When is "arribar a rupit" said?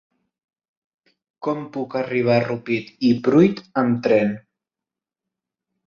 2.01-2.91